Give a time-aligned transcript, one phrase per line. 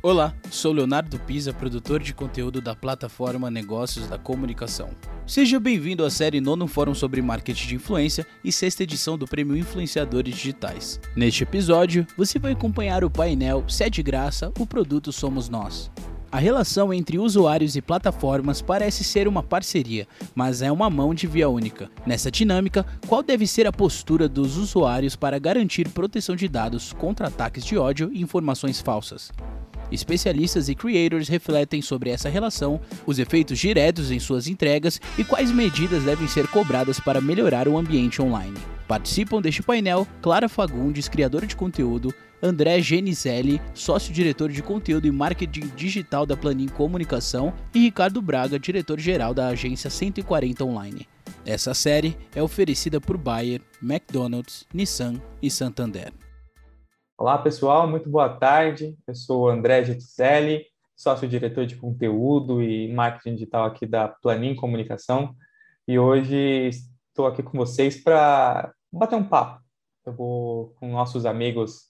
[0.00, 4.90] Olá, sou Leonardo Pisa, produtor de conteúdo da plataforma Negócios da Comunicação.
[5.26, 9.56] Seja bem-vindo à série Nono Fórum sobre Marketing de Influência e sexta edição do Prêmio
[9.56, 11.00] Influenciadores Digitais.
[11.16, 15.90] Neste episódio, você vai acompanhar o painel Se é de graça, o produto somos nós.
[16.30, 21.26] A relação entre usuários e plataformas parece ser uma parceria, mas é uma mão de
[21.26, 21.90] via única.
[22.06, 27.26] Nessa dinâmica, qual deve ser a postura dos usuários para garantir proteção de dados contra
[27.26, 29.32] ataques de ódio e informações falsas?
[29.90, 35.50] Especialistas e creators refletem sobre essa relação, os efeitos diretos em suas entregas e quais
[35.50, 38.58] medidas devem ser cobradas para melhorar o ambiente online.
[38.86, 42.12] Participam deste painel Clara Fagundes, criadora de conteúdo,
[42.42, 49.34] André Genizelli, sócio-diretor de conteúdo e marketing digital da Planin Comunicação, e Ricardo Braga, diretor-geral
[49.34, 51.06] da agência 140 Online.
[51.44, 56.12] Essa série é oferecida por Bayer, McDonald's, Nissan e Santander.
[57.20, 58.96] Olá, pessoal, muito boa tarde.
[59.04, 65.34] Eu sou André Getzelli, sócio-diretor de conteúdo e marketing digital aqui da Planin Comunicação.
[65.88, 66.70] E hoje
[67.08, 69.60] estou aqui com vocês para bater um papo.
[70.06, 71.86] Eu vou com nossos amigos,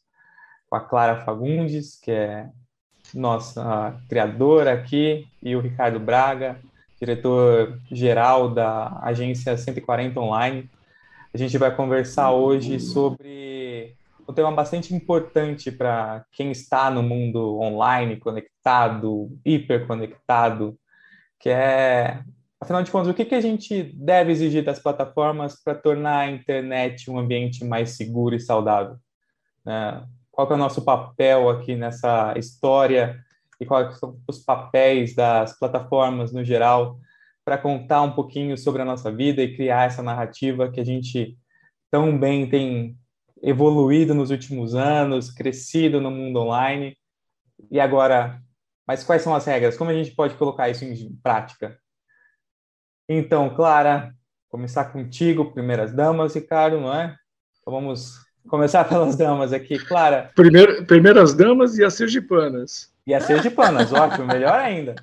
[0.66, 2.48] com a Clara Fagundes, que é
[3.12, 6.58] nossa criadora aqui, e o Ricardo Braga,
[6.98, 10.70] diretor-geral da agência 140 Online.
[11.34, 13.47] A gente vai conversar hoje sobre
[14.28, 20.78] um tema bastante importante para quem está no mundo online, conectado, hiperconectado,
[21.40, 22.22] que é,
[22.60, 26.30] afinal de contas, o que, que a gente deve exigir das plataformas para tornar a
[26.30, 28.96] internet um ambiente mais seguro e saudável?
[29.64, 30.04] Né?
[30.30, 33.18] Qual é o nosso papel aqui nessa história
[33.58, 36.98] e quais são os papéis das plataformas no geral
[37.44, 41.34] para contar um pouquinho sobre a nossa vida e criar essa narrativa que a gente
[41.90, 42.94] tão bem tem
[43.42, 46.96] evoluído nos últimos anos, crescido no mundo online.
[47.70, 48.40] E agora,
[48.86, 49.76] mas quais são as regras?
[49.76, 51.78] Como a gente pode colocar isso em prática?
[53.08, 54.14] Então, Clara,
[54.48, 57.16] começar contigo, primeiras damas, Ricardo, não é?
[57.60, 58.18] Então vamos
[58.48, 59.78] começar pelas damas aqui.
[59.78, 60.30] Clara.
[60.34, 62.92] Primeiro, primeiras damas e as sergipanas.
[63.06, 64.94] E as sergipanas, ótimo, melhor ainda.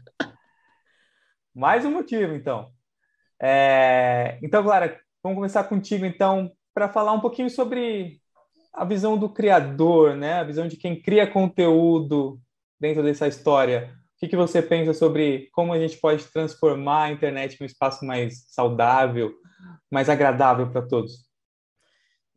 [1.54, 2.70] Mais um motivo, então.
[3.42, 4.38] É...
[4.44, 8.22] Então, Clara, vamos começar contigo, então, para falar um pouquinho sobre
[8.76, 10.34] a visão do criador, né?
[10.34, 12.40] A visão de quem cria conteúdo
[12.80, 13.94] dentro dessa história.
[14.16, 17.66] O que, que você pensa sobre como a gente pode transformar a internet em um
[17.66, 19.34] espaço mais saudável,
[19.92, 21.26] mais agradável para todos?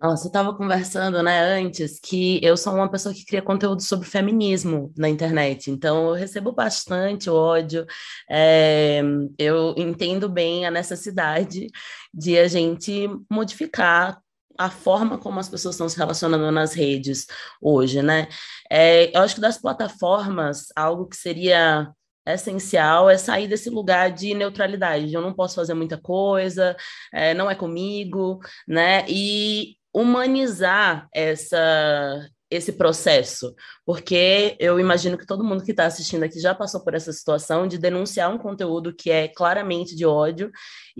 [0.00, 4.08] Nossa, eu estava conversando, né, antes, que eu sou uma pessoa que cria conteúdo sobre
[4.08, 7.84] feminismo na internet, então eu recebo bastante ódio,
[8.30, 9.02] é,
[9.36, 11.66] eu entendo bem a necessidade
[12.14, 14.22] de a gente modificar
[14.58, 17.26] a forma como as pessoas estão se relacionando nas redes
[17.62, 18.28] hoje, né?
[18.70, 21.90] É, eu acho que das plataformas, algo que seria
[22.26, 25.12] essencial é sair desse lugar de neutralidade.
[25.12, 26.76] Eu não posso fazer muita coisa,
[27.12, 29.04] é, não é comigo, né?
[29.08, 33.54] E humanizar essa esse processo,
[33.84, 37.66] porque eu imagino que todo mundo que está assistindo aqui já passou por essa situação
[37.66, 40.50] de denunciar um conteúdo que é claramente de ódio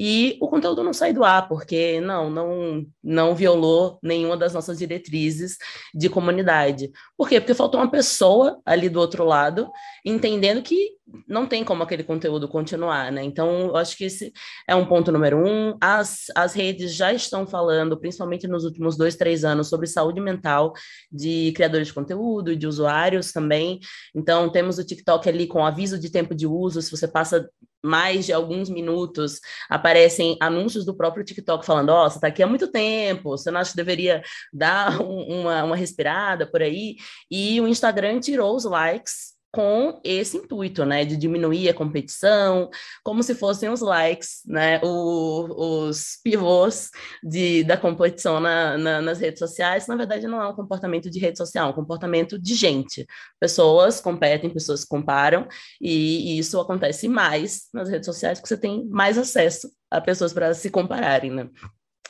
[0.00, 4.78] e o conteúdo não sai do ar, porque não, não, não violou nenhuma das nossas
[4.78, 5.56] diretrizes
[5.92, 6.92] de comunidade.
[7.16, 7.41] Por quê?
[7.41, 9.69] Porque faltou uma pessoa ali do outro lado
[10.04, 13.25] entendendo que não tem como aquele conteúdo continuar, né?
[13.25, 14.32] Então, eu acho que esse
[14.69, 15.76] é um ponto número um.
[15.81, 20.72] As, as redes já estão falando, principalmente nos últimos dois, três anos, sobre saúde mental
[21.10, 23.80] de criadores de conteúdo de usuários também.
[24.15, 27.48] Então, temos o TikTok ali com aviso de tempo de uso, se você passa
[27.83, 32.43] mais de alguns minutos, aparecem anúncios do próprio TikTok falando, ó, oh, você está aqui
[32.43, 34.22] há muito tempo, você não acha que deveria
[34.53, 36.97] dar um, uma, uma respirada por aí?
[37.31, 42.70] E o Instagram tirou os likes com esse intuito, né, de diminuir a competição,
[43.02, 46.91] como se fossem os likes, né, o, os pivôs
[47.24, 51.18] de, da competição na, na, nas redes sociais, na verdade não é um comportamento de
[51.18, 53.04] rede social, é um comportamento de gente.
[53.41, 55.48] Pessoas competem, pessoas comparam,
[55.80, 60.33] e, e isso acontece mais nas redes sociais, porque você tem mais acesso a pessoas
[60.33, 61.48] para se compararem, né.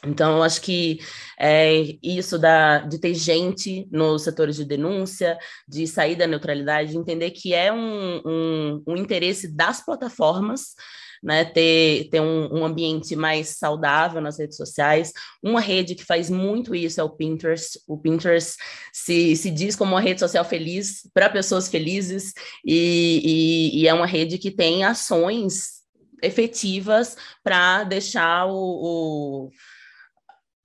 [0.07, 1.01] Então, eu acho que
[1.39, 5.37] é, isso da, de ter gente nos setores de denúncia,
[5.67, 10.75] de sair da neutralidade, de entender que é um, um, um interesse das plataformas
[11.23, 15.13] né, ter, ter um, um, ambiente mais saudável nas redes sociais.
[15.43, 17.81] Uma rede que faz muito isso é o Pinterest.
[17.87, 18.57] O Pinterest
[18.93, 22.33] se, se diz como uma rede social feliz para pessoas felizes
[22.65, 25.79] e, e, e, é uma rede que tem ações
[26.23, 29.51] efetivas para deixar o, o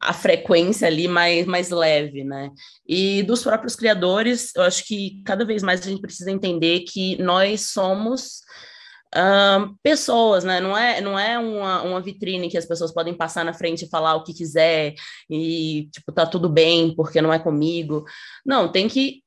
[0.04, 2.52] a frequência ali mais, mais leve, né?
[2.88, 7.22] E dos próprios criadores, eu acho que cada vez mais a gente precisa entender que
[7.22, 8.42] nós somos
[9.84, 10.60] pessoas, né?
[10.60, 13.90] Não é, não é uma, uma vitrine que as pessoas podem passar na frente e
[13.90, 14.96] falar o que quiser
[15.30, 18.06] e, tipo, tá tudo bem porque não é comigo.
[18.46, 19.24] Não, tem que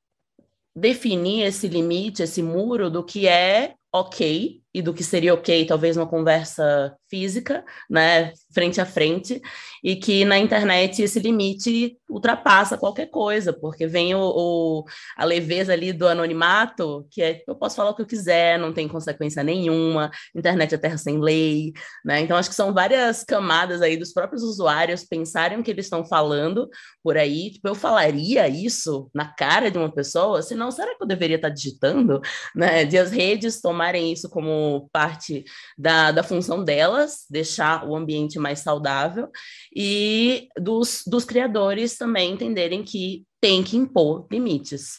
[0.75, 5.97] definir esse limite, esse muro do que é ok e do que seria ok, talvez
[5.97, 9.41] uma conversa física, né, frente a frente,
[9.83, 14.85] e que na internet esse limite ultrapassa qualquer coisa, porque vem o, o,
[15.17, 18.71] a leveza ali do anonimato, que é eu posso falar o que eu quiser, não
[18.71, 21.73] tem consequência nenhuma, internet é terra sem lei,
[22.05, 22.21] né?
[22.21, 26.05] Então acho que são várias camadas aí dos próprios usuários pensarem o que eles estão
[26.05, 26.69] falando
[27.03, 31.07] por aí, tipo, eu falaria isso na cara de uma pessoa, senão será que eu
[31.07, 32.21] deveria estar digitando,
[32.55, 32.85] né?
[32.85, 35.45] De as redes tomarem isso como parte
[35.77, 39.31] da, da função delas, deixar o ambiente mais saudável
[39.75, 44.99] e dos, dos criadores também entenderem que tem que impor limites.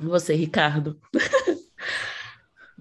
[0.00, 0.98] Você, Ricardo.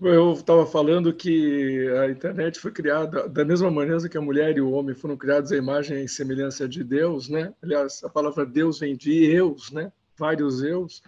[0.02, 4.62] Eu estava falando que a internet foi criada da mesma maneira que a mulher e
[4.62, 7.54] o homem foram criados à imagem e semelhança de Deus, né?
[7.62, 9.92] Aliás, a palavra Deus vem de eus, né?
[10.18, 11.02] Vários eus.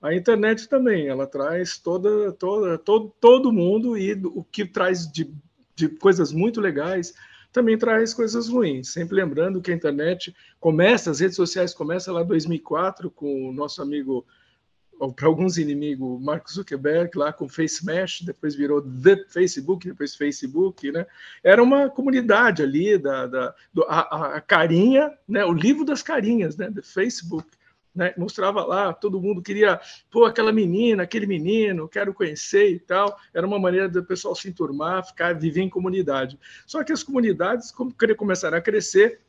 [0.00, 5.32] A internet também, ela traz toda, toda, todo, todo mundo e o que traz de,
[5.74, 7.14] de coisas muito legais
[7.52, 8.90] também traz coisas ruins.
[8.90, 13.52] Sempre lembrando que a internet começa, as redes sociais começam lá em 2004 com o
[13.52, 14.24] nosso amigo,
[15.16, 20.90] para alguns inimigos, Mark Zuckerberg, lá com Face Mesh, depois virou The Facebook, depois Facebook,
[20.92, 21.06] né?
[21.42, 25.44] Era uma comunidade ali da, da do, a, a, carinha, né?
[25.44, 26.70] O livro das carinhas, né?
[26.70, 27.48] The Facebook
[27.98, 28.14] né?
[28.16, 33.18] Mostrava lá, todo mundo queria, pô, aquela menina, aquele menino, quero conhecer e tal.
[33.34, 36.38] Era uma maneira do pessoal se enturmar, ficar, viver em comunidade.
[36.64, 39.20] Só que as comunidades como, começaram a crescer,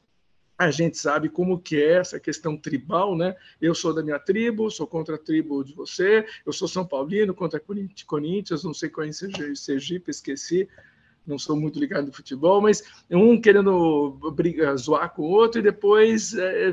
[0.56, 3.36] a gente sabe como que é essa questão tribal, né?
[3.60, 7.34] Eu sou da minha tribo, sou contra a tribo de você, eu sou São Paulino
[7.34, 7.60] contra
[8.06, 10.70] Corinthians, não sei qual é Sergipe, esqueci,
[11.26, 15.64] não sou muito ligado no futebol, mas um querendo brigar, zoar com o outro e
[15.64, 16.72] depois é,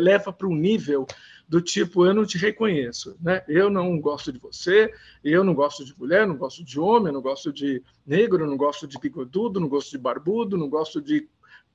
[0.00, 1.06] leva para um nível
[1.48, 3.44] do tipo eu não te reconheço, né?
[3.46, 4.92] Eu não gosto de você,
[5.22, 8.86] eu não gosto de mulher, não gosto de homem, não gosto de negro, não gosto
[8.86, 11.28] de bigodudo, não gosto de barbudo, não gosto de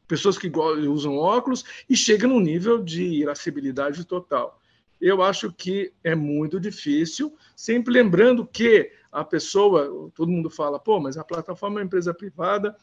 [0.08, 0.52] pessoas que
[0.90, 4.60] usam óculos e chega num nível de irascibilidade total.
[5.00, 11.00] Eu acho que é muito difícil, sempre lembrando que a pessoa, todo mundo fala, pô,
[11.00, 12.76] mas a plataforma é uma empresa privada,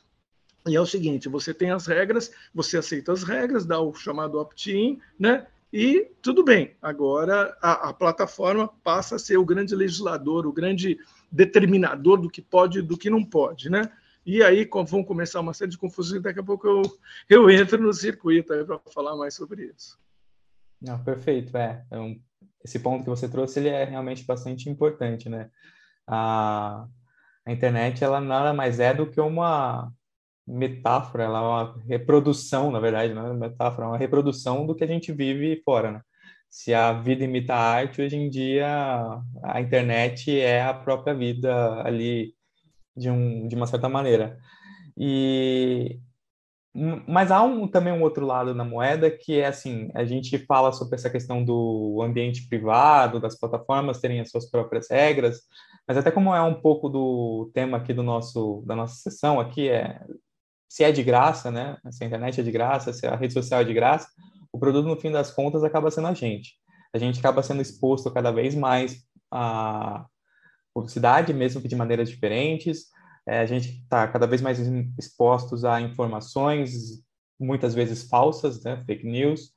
[0.67, 4.39] e é o seguinte: você tem as regras, você aceita as regras, dá o chamado
[4.39, 5.47] opt-in, né?
[5.73, 6.75] E tudo bem.
[6.81, 10.99] Agora a, a, plataforma passa a ser o grande legislador, o grande
[11.31, 13.83] determinador do que pode e do que não pode, né?
[14.25, 16.23] E aí vão começar uma série de confusões.
[16.23, 16.83] Daqui a pouco eu,
[17.29, 19.99] eu entro no circuito para falar mais sobre isso.
[20.81, 21.57] Não, perfeito.
[21.57, 22.19] É, então,
[22.65, 25.51] esse ponto que você trouxe ele é realmente bastante importante, né?
[26.07, 26.87] A,
[27.45, 29.93] a internet ela nada mais é do que uma
[30.49, 34.75] metáfora, ela é uma reprodução, na verdade, não é uma metáfora, é uma reprodução do
[34.75, 36.01] que a gente vive fora, né?
[36.51, 38.67] Se a vida imita a arte, hoje em dia
[39.43, 42.35] a internet é a própria vida ali
[42.97, 44.39] de, um, de uma certa maneira.
[44.97, 46.01] E
[47.07, 50.73] mas há um, também um outro lado na moeda que é assim, a gente fala
[50.73, 55.41] sobre essa questão do ambiente privado, das plataformas terem as suas próprias regras,
[55.87, 59.69] mas até como é um pouco do tema aqui do nosso da nossa sessão aqui
[59.69, 60.01] é
[60.69, 61.79] se é de graça, né?
[61.91, 64.09] Se a internet é de graça, se a rede social é de graça,
[64.53, 66.55] o produto, no fim das contas, acaba sendo a gente.
[66.93, 70.07] A gente acaba sendo exposto cada vez mais à
[70.75, 72.87] publicidade, mesmo que de maneiras diferentes.
[73.27, 74.59] É, a gente está cada vez mais
[74.99, 77.03] expostos a informações,
[77.39, 78.83] muitas vezes falsas, né?
[78.87, 79.53] fake news.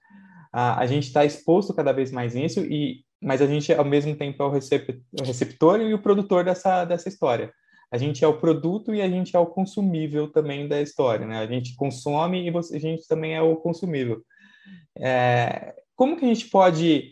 [0.52, 4.16] a, a gente está exposto cada vez mais nisso, e, mas a gente, ao mesmo
[4.16, 7.54] tempo, é o receptor e o produtor dessa, dessa história
[7.92, 11.40] a gente é o produto e a gente é o consumível também da história, né?
[11.40, 14.24] A gente consome e você, a gente também é o consumível.
[14.98, 17.12] É, como que a gente pode,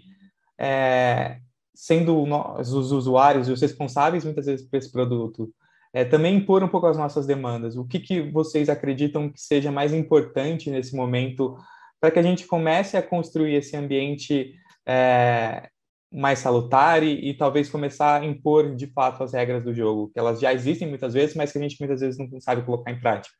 [0.57, 1.39] é,
[1.75, 5.53] sendo nós os usuários e os responsáveis muitas vezes por esse produto,
[5.93, 7.75] é, também impor um pouco as nossas demandas?
[7.75, 11.57] O que, que vocês acreditam que seja mais importante nesse momento
[11.99, 14.55] para que a gente comece a construir esse ambiente
[14.87, 15.69] é,
[16.11, 20.19] mais salutar e, e, talvez começar a impor de fato as regras do jogo, que
[20.19, 22.99] elas já existem muitas vezes, mas que a gente muitas vezes não sabe colocar em
[22.99, 23.35] prática.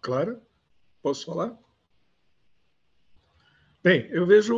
[0.00, 0.40] Claro,
[1.02, 1.58] posso falar?
[3.86, 4.52] Bem, eu vejo.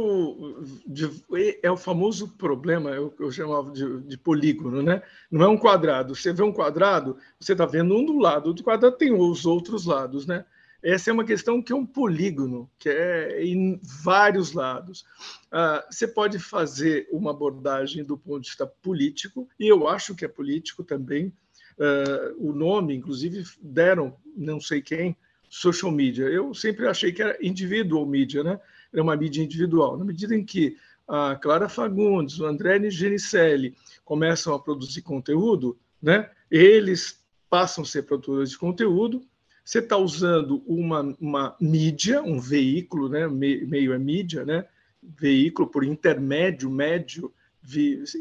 [1.63, 5.03] É o famoso problema, eu, eu chamava de, de, polígono, né?
[5.31, 6.15] Não é um quadrado.
[6.15, 9.85] Você vê um quadrado, você está vendo um do lado, do quadrado tem os outros
[9.85, 10.47] lados, né?
[10.83, 15.05] Essa é uma questão que é um polígono, que é em vários lados.
[15.51, 20.25] Ah, você pode fazer uma abordagem do ponto de vista político, e eu acho que
[20.25, 21.33] é político também.
[21.79, 25.17] Ah, o nome, inclusive, deram, não sei quem,
[25.49, 26.27] social media.
[26.27, 28.61] Eu sempre achei que era individual media, né?
[28.93, 29.99] Era uma mídia individual.
[29.99, 30.77] Na medida em que
[31.09, 36.31] a Clara Fagundes, o André Genicelli começam a produzir conteúdo, né?
[36.51, 39.27] Eles passam a ser produtores de conteúdo
[39.69, 43.29] você está usando uma, uma mídia, um veículo, né?
[43.29, 44.67] meio é mídia, né?
[45.03, 47.31] veículo por intermédio, médio,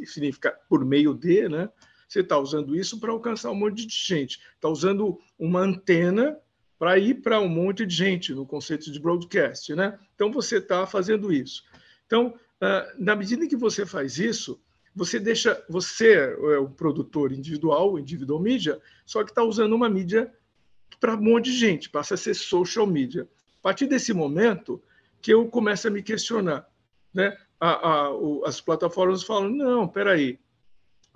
[0.04, 1.70] significa por meio de, né?
[2.06, 4.42] Você está usando isso para alcançar um monte de gente.
[4.56, 6.38] Está usando uma antena
[6.78, 9.98] para ir para um monte de gente no conceito de broadcast, né?
[10.16, 11.64] Então você está fazendo isso.
[12.06, 14.60] Então, ah, na medida que você faz isso,
[14.94, 20.30] você deixa você é o produtor individual, individual mídia, só que está usando uma mídia
[21.00, 23.28] para um monte de gente, passa a ser social media.
[23.60, 24.82] A partir desse momento
[25.22, 26.68] que eu começo a me questionar,
[27.14, 27.38] né?
[27.60, 30.40] A, a, o, as plataformas falam, não, peraí,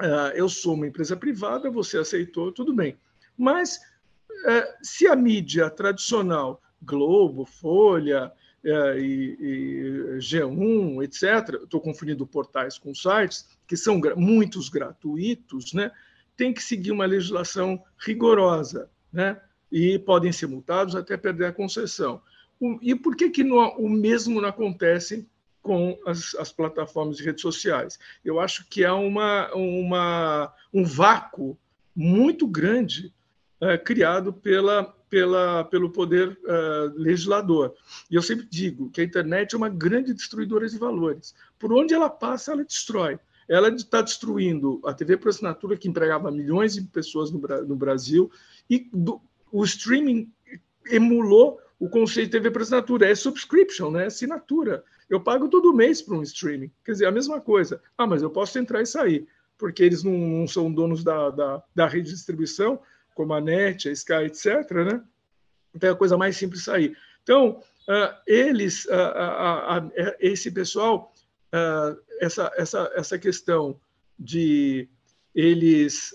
[0.02, 2.98] uh, eu sou uma empresa privada, você aceitou, tudo bem.
[3.38, 8.32] Mas uh, se a mídia tradicional, Globo, Folha
[8.64, 15.74] uh, e, e, G1, etc., estou confundindo portais com sites, que são gra muitos gratuitos,
[15.74, 15.92] né?
[16.42, 19.40] tem que seguir uma legislação rigorosa, né?
[19.72, 22.22] E podem ser multados até perder a concessão.
[22.82, 25.28] E por que, que não, o mesmo não acontece
[25.62, 27.98] com as, as, plataformas de redes sociais?
[28.24, 31.58] Eu acho que há uma, uma, um vácuo
[31.96, 33.12] muito grande
[33.60, 37.74] é, criado pela, pela, pelo poder é, legislador.
[38.10, 41.34] E eu sempre digo que a internet é uma grande destruidora de valores.
[41.58, 43.20] Por onde ela passa, ela destrói
[43.52, 48.32] ela está destruindo a TV por assinatura que empregava milhões de pessoas no, Brasil
[48.70, 50.32] e do, o streaming
[50.90, 53.10] emulou o conceito de TV por assinatura.
[53.10, 54.06] É subscription, né?
[54.06, 54.84] Assinatura.
[55.10, 56.72] Eu pago todo mês para um streaming.
[56.86, 57.82] Quer dizer, a mesma coisa.
[57.98, 59.28] Ah, mas eu posso entrar e sair,
[59.58, 62.80] porque eles não, não são donos da, da, da, rede de distribuição,
[63.14, 64.72] como a NET, a Sky, etc.
[64.72, 65.04] Né?
[65.76, 66.96] Então é a coisa mais simples sair.
[67.24, 71.14] Então, uh, eles, uh, uh, esse pessoal,
[72.22, 73.78] essa, essa, essa questão
[74.18, 74.88] de
[75.36, 76.14] eles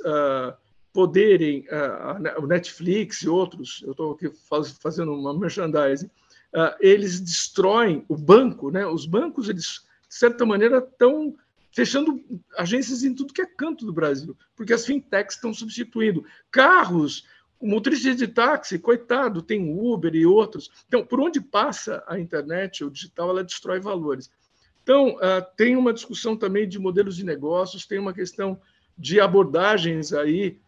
[0.96, 7.20] poderem, uh, o Netflix e outros, eu estou aqui faz, fazendo uma merchandising, uh, eles
[7.20, 8.86] destroem o banco, né?
[8.86, 11.36] Os bancos, eles, de certa maneira, estão
[11.70, 12.24] fechando
[12.56, 17.26] agências em tudo que é canto do Brasil, porque as fintechs estão substituindo carros,
[17.60, 20.70] o motorista de táxi, coitado, tem Uber e outros.
[20.88, 24.30] Então, por onde passa a internet, o digital, ela destrói valores.
[24.82, 25.16] Então,
[25.56, 28.58] tem uma discussão também de modelos de negócios, tem uma questão
[28.96, 30.58] de abordagens aí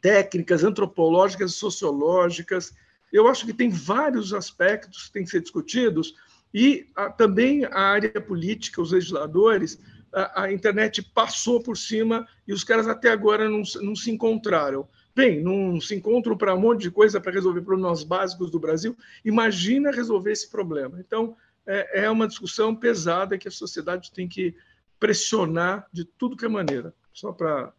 [0.00, 2.74] técnicas antropológicas e sociológicas.
[3.12, 6.14] Eu acho que tem vários aspectos que têm que ser discutidos
[6.52, 9.78] e a, ah, também a área política, os legisladores,
[10.12, 14.88] a, a, internet passou por cima e os caras até agora não, não se encontraram.
[15.14, 18.96] Bem, não se encontram para um monte de coisa para resolver problemas básicos do Brasil.
[19.24, 20.98] Imagina resolver esse problema.
[21.00, 24.54] Então, é, é uma discussão pesada que a sociedade tem que
[24.98, 26.94] pressionar de tudo que é maneira.
[27.12, 27.72] Só para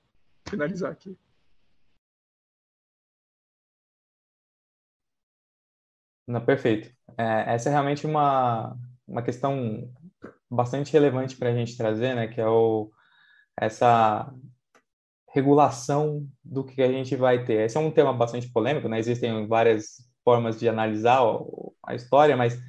[0.50, 1.18] finalizar aqui.
[6.28, 6.90] Não, perfeito.
[7.18, 8.76] É, essa é realmente uma,
[9.08, 9.90] uma questão
[10.50, 12.28] bastante relevante para a gente trazer, né?
[12.28, 12.92] Que é o,
[13.60, 14.32] essa
[15.34, 17.66] regulação do que a gente vai ter.
[17.66, 19.00] Esse é um tema bastante polêmico, né?
[19.00, 21.22] Existem várias formas de analisar
[21.86, 22.60] a história, mas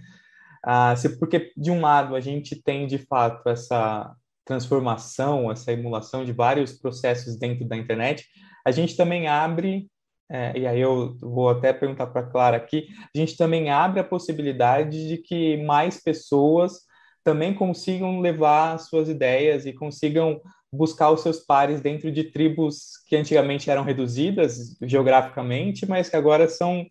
[0.65, 6.25] ah, se porque de um lado a gente tem de fato essa transformação, essa emulação
[6.25, 8.27] de vários processos dentro da internet,
[8.65, 9.89] a gente também abre
[10.33, 14.01] é, e aí eu vou até perguntar para a Clara aqui, a gente também abre
[14.01, 16.81] a possibilidade de que mais pessoas
[17.23, 20.41] também consigam levar suas ideias e consigam
[20.73, 26.49] buscar os seus pares dentro de tribos que antigamente eram reduzidas geograficamente, mas que agora
[26.49, 26.87] são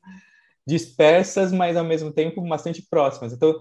[0.68, 3.34] dispersas, mas ao mesmo tempo bastante próximas.
[3.34, 3.60] Então,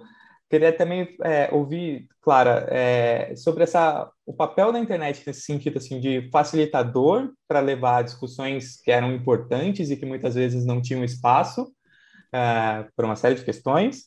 [0.50, 6.00] Queria também é, ouvir, Clara, é, sobre essa, o papel da internet nesse sentido assim,
[6.00, 11.72] de facilitador para levar discussões que eram importantes e que muitas vezes não tinham espaço
[12.32, 14.06] é, por uma série de questões,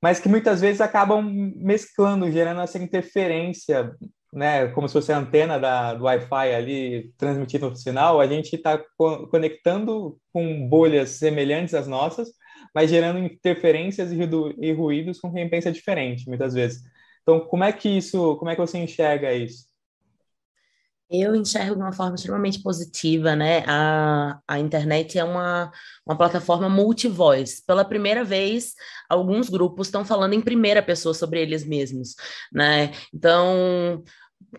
[0.00, 1.20] mas que muitas vezes acabam
[1.56, 3.92] mesclando, gerando essa interferência,
[4.32, 8.54] né, como se fosse a antena da, do Wi-Fi ali transmitindo o sinal, a gente
[8.54, 12.28] está co conectando com bolhas semelhantes às nossas,
[12.74, 16.82] mas gerando interferências e ruídos com quem pensa diferente, muitas vezes.
[17.22, 19.70] Então, como é que isso, como é que você enxerga isso?
[21.12, 23.64] Eu enxergo de uma forma extremamente positiva, né?
[23.66, 25.72] A, a internet é uma,
[26.06, 27.60] uma plataforma multivoz.
[27.66, 28.74] Pela primeira vez,
[29.08, 32.14] alguns grupos estão falando em primeira pessoa sobre eles mesmos,
[32.52, 32.92] né?
[33.12, 34.04] Então,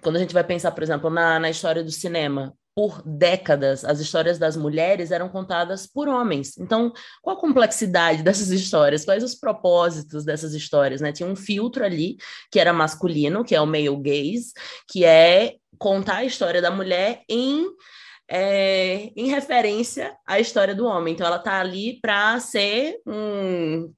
[0.02, 4.00] quando a gente vai pensar, por exemplo, na, na história do cinema, por décadas, as
[4.00, 6.58] histórias das mulheres eram contadas por homens.
[6.58, 9.04] Então, qual a complexidade dessas histórias?
[9.04, 11.02] Quais os propósitos dessas histórias?
[11.02, 11.12] Né?
[11.12, 12.18] Tinha um filtro ali
[12.52, 14.54] que era masculino, que é o male gaze,
[14.88, 17.66] que é contar a história da mulher em
[18.34, 21.14] é, em referência à história do homem.
[21.14, 23.92] Então, ela está ali para ser um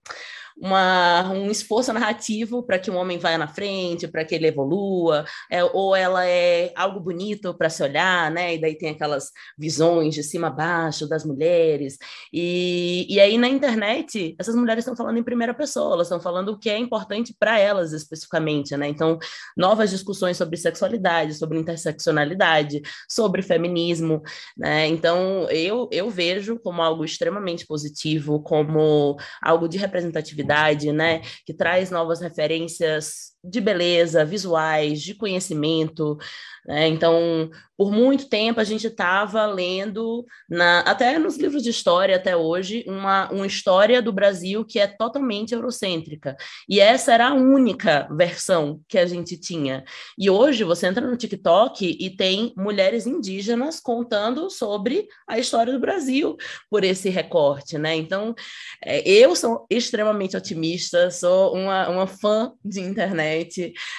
[0.57, 5.25] uma, um esforço narrativo para que um homem vá na frente, para que ele evolua,
[5.49, 8.55] é, ou ela é algo bonito para se olhar, né?
[8.55, 11.97] E daí tem aquelas visões de cima a baixo das mulheres.
[12.31, 16.49] E, e aí na internet, essas mulheres estão falando em primeira pessoa, elas estão falando
[16.49, 18.87] o que é importante para elas especificamente, né?
[18.87, 19.17] Então,
[19.57, 24.21] novas discussões sobre sexualidade, sobre interseccionalidade, sobre feminismo,
[24.57, 24.87] né?
[24.87, 30.42] Então, eu, eu vejo como algo extremamente positivo, como algo de representatividade
[30.91, 31.21] né?
[31.45, 36.17] Que traz novas referências de beleza, visuais, de conhecimento.
[36.65, 36.87] Né?
[36.87, 42.37] Então, por muito tempo a gente estava lendo, na, até nos livros de história até
[42.37, 46.37] hoje, uma, uma história do Brasil que é totalmente eurocêntrica.
[46.69, 49.83] E essa era a única versão que a gente tinha.
[50.17, 55.79] E hoje você entra no TikTok e tem mulheres indígenas contando sobre a história do
[55.79, 56.37] Brasil
[56.69, 57.95] por esse recorte, né?
[57.95, 58.33] Então,
[58.81, 63.32] é, eu sou extremamente otimista, sou uma, uma fã de internet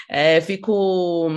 [0.09, 1.31] É, fico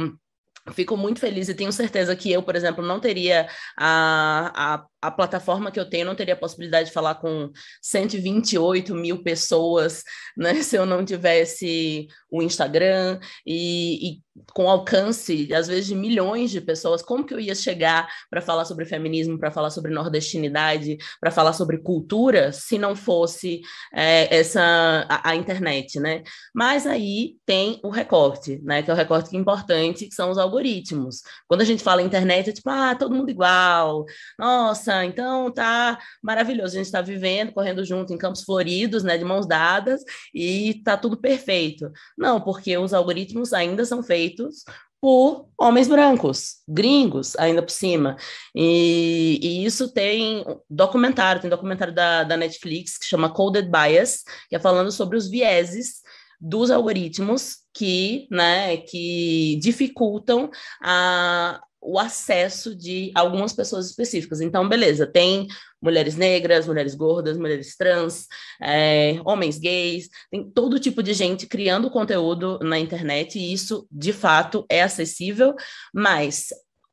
[0.74, 5.12] fico muito feliz e tenho certeza que eu, por exemplo, não teria a, a a
[5.12, 7.52] plataforma que eu tenho não teria a possibilidade de falar com
[7.82, 10.04] 128 mil pessoas,
[10.36, 14.22] né, se eu não tivesse o Instagram e, e,
[14.54, 18.66] com alcance, às vezes, de milhões de pessoas, como que eu ia chegar para falar
[18.66, 23.62] sobre feminismo, para falar sobre nordestinidade, para falar sobre cultura, se não fosse
[23.94, 24.62] é, essa
[25.10, 26.24] a, a, internet, né?
[26.54, 31.22] Mas aí tem o recorte, né, que é o recorte importante, que são os algoritmos.
[31.48, 34.06] Quando a gente fala internet, é tipo, ah, todo mundo igual,
[34.38, 39.26] nossa, então tá maravilhoso, a gente está vivendo, correndo junto em campos floridos, né, de
[39.26, 40.02] mãos dadas,
[40.34, 41.92] e tá tudo perfeito.
[42.18, 44.64] Não, porque os algoritmos ainda são feitos
[45.00, 48.18] por homens brancos, gringos, ainda por cima.
[48.56, 54.56] E, e, isso tem documentário, tem documentário da, da Netflix que chama Coded Bias, que
[54.56, 56.02] é falando sobre os vieses
[56.40, 60.50] dos algoritmos que, né, que dificultam
[60.82, 64.42] a, o acesso de algumas pessoas específicas.
[64.42, 65.48] Então, beleza, tem
[65.82, 68.28] mulheres negras, mulheres gordas, mulheres trans,
[68.62, 74.12] é, homens gays, tem todo tipo de gente criando conteúdo na internet, e isso, de
[74.12, 75.56] fato, é acessível,
[75.94, 76.48] mas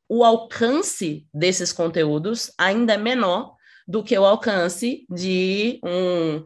[0.07, 3.55] o alcance desses conteúdos ainda é menor
[3.87, 6.43] do que o alcance de um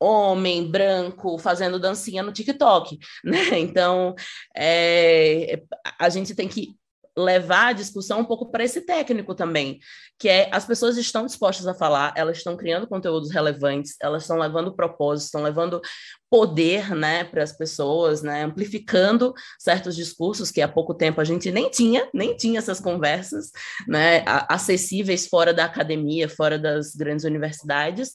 [0.00, 3.58] homem branco fazendo dancinha no TikTok, né?
[3.58, 4.14] Então,
[4.56, 5.62] é,
[5.98, 6.76] a gente tem que
[7.18, 9.78] levar a discussão um pouco para esse técnico também,
[10.18, 14.38] que é as pessoas estão dispostas a falar, elas estão criando conteúdos relevantes, elas estão
[14.38, 15.80] levando propósitos, estão levando
[16.28, 21.50] poder, né, para as pessoas, né, amplificando certos discursos que há pouco tempo a gente
[21.50, 23.50] nem tinha, nem tinha essas conversas,
[23.88, 28.12] né, acessíveis fora da academia, fora das grandes universidades,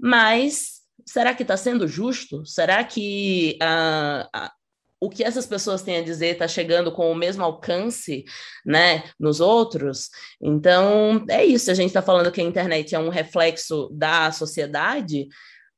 [0.00, 0.73] mas
[1.06, 2.44] será que está sendo justo?
[2.46, 4.52] Será que a, a
[5.04, 8.24] o que essas pessoas têm a dizer está chegando com o mesmo alcance,
[8.64, 10.08] né, nos outros.
[10.40, 11.70] Então, é isso.
[11.70, 15.28] A gente está falando que a internet é um reflexo da sociedade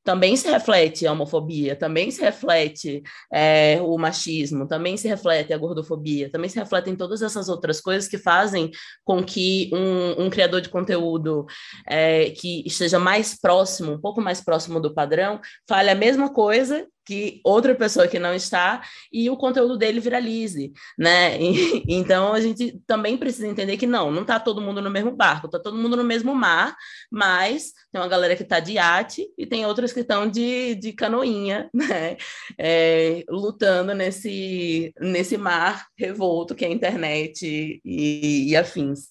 [0.07, 5.57] também se reflete a homofobia, também se reflete é, o machismo, também se reflete a
[5.57, 8.71] gordofobia, também se refletem todas essas outras coisas que fazem
[9.03, 11.45] com que um, um criador de conteúdo
[11.85, 16.87] é, que esteja mais próximo, um pouco mais próximo do padrão, fale a mesma coisa
[17.07, 21.37] que outra pessoa que não está e o conteúdo dele viralize, né?
[21.47, 25.15] E, então a gente também precisa entender que não, não está todo mundo no mesmo
[25.15, 26.75] barco, está todo mundo no mesmo mar,
[27.09, 30.91] mas tem uma galera que está de iate e tem outras que estão de, de
[30.91, 32.17] canoinha, né?
[32.57, 39.07] É, lutando nesse, nesse mar revolto que é a internet e, e afins.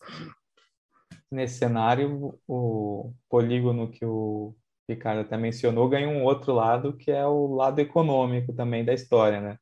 [1.30, 4.54] Nesse cenário, o polígono que o
[4.88, 9.40] Ricardo até mencionou, ganha um outro lado, que é o lado econômico também da história,
[9.40, 9.58] né?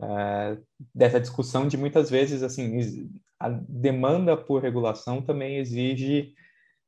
[0.00, 0.58] É,
[0.94, 6.34] dessa discussão de muitas vezes, assim, a demanda por regulação também exige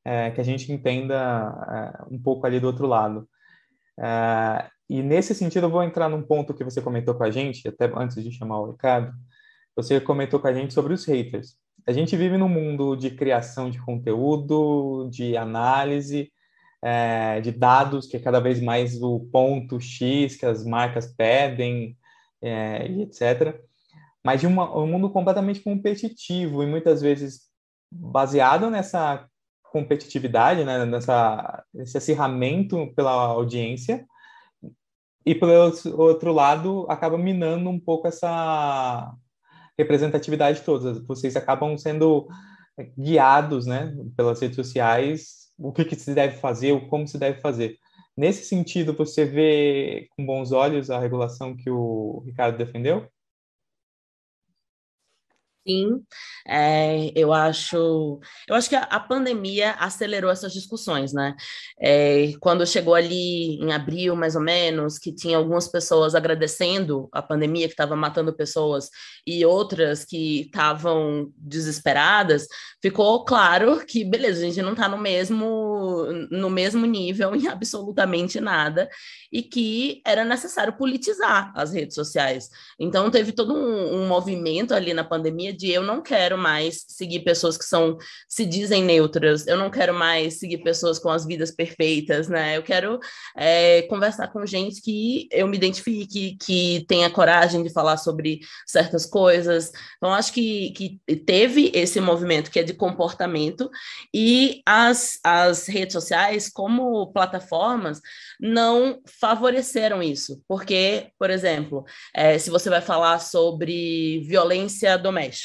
[0.05, 3.29] é, que a gente entenda é, um pouco ali do outro lado.
[4.89, 7.85] E nesse sentido, eu vou entrar num ponto que você comentou com a gente, até
[7.95, 9.13] antes de chamar o Ricardo.
[9.77, 11.57] Você comentou com a gente sobre os haters.
[11.87, 16.33] A gente vive num mundo de criação de conteúdo, de análise,
[16.83, 21.97] é, de dados, que é cada vez mais o ponto X que as marcas pedem,
[22.43, 23.61] é, e etc.
[24.25, 27.49] Mas de uma, um mundo completamente competitivo e muitas vezes
[27.91, 29.27] baseado nessa
[29.63, 34.07] competitividade, né, nessa, nesse acirramento pela audiência,
[35.25, 35.53] e pelo
[35.97, 39.15] outro lado acaba minando um pouco essa
[39.79, 40.95] representatividade toda.
[41.07, 42.27] Vocês acabam sendo
[42.99, 47.41] guiados, né, pelas redes sociais, o que, que se deve fazer, o como se deve
[47.41, 47.77] fazer.
[48.17, 53.09] Nesse sentido, você vê com bons olhos a regulação que o Ricardo defendeu?
[55.67, 56.03] Sim,
[56.49, 58.19] é, eu acho,
[58.49, 61.37] eu acho que a, a, pandemia acelerou essas discussões, né?
[61.79, 67.21] É, quando chegou ali em abril, mais ou menos, que tinha algumas pessoas agradecendo a
[67.21, 68.89] pandemia que estava matando pessoas
[69.27, 72.47] e outras que estavam desesperadas,
[72.81, 78.41] ficou claro que, beleza, a gente não está no mesmo, no mesmo nível em absolutamente
[78.41, 78.89] nada
[79.31, 82.49] e que era necessário politizar as redes sociais.
[82.79, 87.21] Então teve todo um, um movimento ali na pandemia de eu não quero mais seguir
[87.21, 87.97] pessoas que são
[88.29, 92.57] se dizem neutras, eu não quero mais seguir pessoas com as vidas perfeitas, né?
[92.57, 92.99] Eu quero
[93.37, 99.07] é, conversar com gente que eu me identifique, que tenha coragem de falar sobre certas
[99.07, 99.73] coisas.
[99.97, 103.71] Então, acho que, que teve esse movimento que é de comportamento
[104.15, 108.01] e as, as redes sociais, como plataformas,
[108.41, 111.85] não favoreceram isso, porque, por exemplo,
[112.15, 115.40] é, se você vai falar sobre violência doméstica,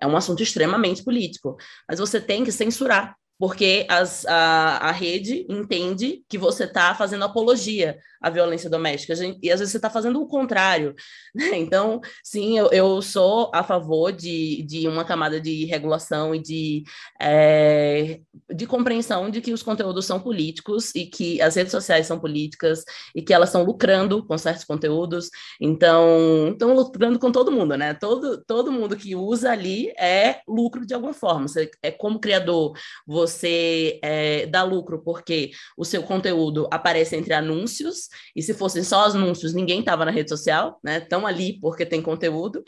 [0.00, 1.56] É um assunto extremamente político,
[1.88, 7.24] mas você tem que censurar porque as, a, a rede entende que você está fazendo
[7.24, 10.94] apologia à violência doméstica, e às vezes você está fazendo o contrário.
[11.38, 11.56] Né?
[11.56, 16.82] Então, sim, eu, eu, sou a favor de, de uma camada de regulação e de,
[17.20, 18.18] é,
[18.52, 22.82] de compreensão de que os conteúdos são políticos e que as redes sociais são políticas
[23.14, 27.94] e que elas estão lucrando com certos conteúdos, então estão lucrando com todo mundo, né?
[27.94, 31.46] Todo, todo mundo que usa ali é lucro de alguma forma.
[31.46, 32.72] Você, é como criador,
[33.06, 38.82] você você é, dá lucro porque o seu conteúdo aparece entre anúncios, e se fossem
[38.82, 40.98] só anúncios, ninguém estava na rede social, né?
[40.98, 42.62] Estão ali porque tem conteúdo,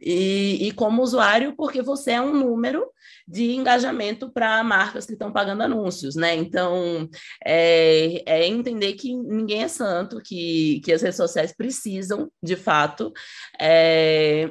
[0.00, 2.86] e, e como usuário, porque você é um número
[3.26, 6.34] de engajamento para marcas que estão pagando anúncios, né?
[6.34, 7.08] Então,
[7.44, 13.12] é, é, entender que ninguém é santo, que, que as redes sociais precisam, de fato,
[13.60, 14.50] é,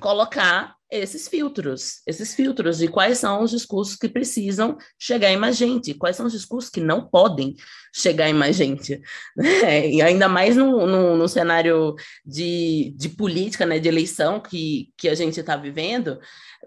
[0.00, 5.56] colocar esses filtros, esses filtros de quais são os discursos que precisam chegar em mais
[5.56, 7.56] gente, quais são os discursos que não podem
[7.94, 9.00] chegar em mais gente.
[9.34, 9.88] Né?
[9.88, 15.08] E ainda mais no, no, no, cenário de, de política, né, de eleição que, que
[15.08, 16.20] a gente está vivendo,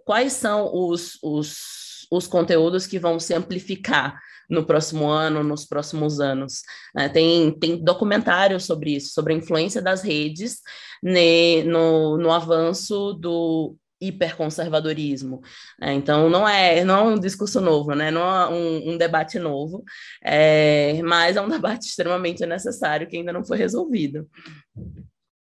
[0.04, 6.20] quais são os, os, os conteúdos que vão se amplificar no próximo ano, nos próximos
[6.20, 6.64] anos.
[6.96, 7.08] Né?
[7.10, 10.62] Tem, tem documentários sobre isso, sobre a influência das redes
[11.04, 15.42] né, no, no avanço do hiperconservadorismo.
[15.80, 15.94] Né?
[15.94, 18.12] Então, não é, não é um discurso novo, né?
[18.12, 19.84] não é um, um debate novo,
[20.24, 24.30] é, mas é um debate extremamente necessário que ainda não foi resolvido.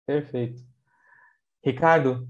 [0.06, 0.62] Perfeito.
[1.64, 2.28] Ricardo,